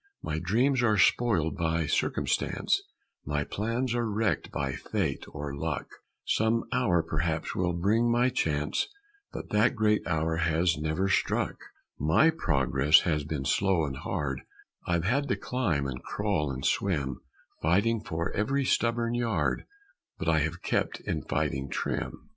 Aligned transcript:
My 0.23 0.39
dreams 0.39 0.81
are 0.81 0.97
spoiled 0.97 1.55
by 1.55 1.85
circumstance, 1.85 2.81
My 3.23 3.43
plans 3.43 3.93
are 3.93 4.09
wrecked 4.09 4.49
by 4.51 4.71
Fate 4.71 5.23
or 5.27 5.53
Luck; 5.55 5.85
Some 6.25 6.63
hour, 6.73 7.03
perhaps, 7.03 7.53
will 7.53 7.73
bring 7.73 8.09
my 8.11 8.29
chance, 8.29 8.87
But 9.31 9.51
that 9.51 9.75
great 9.75 10.01
hour 10.07 10.37
has 10.37 10.75
never 10.75 11.07
struck; 11.07 11.55
My 11.99 12.31
progress 12.31 13.01
has 13.01 13.23
been 13.25 13.45
slow 13.45 13.85
and 13.85 13.97
hard, 13.97 14.41
I've 14.87 15.05
had 15.05 15.27
to 15.27 15.35
climb 15.35 15.85
and 15.85 16.01
crawl 16.01 16.49
and 16.51 16.65
swim, 16.65 17.21
Fighting 17.61 18.01
for 18.03 18.31
every 18.31 18.65
stubborn 18.65 19.13
yard, 19.13 19.65
But 20.17 20.27
I 20.27 20.39
have 20.39 20.63
kept 20.63 20.99
in 21.01 21.21
fighting 21.21 21.69
trim. 21.69 22.27